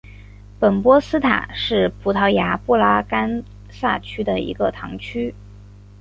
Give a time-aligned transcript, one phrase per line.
[0.59, 5.35] 本波斯塔是葡萄牙布拉干萨区的一个堂区。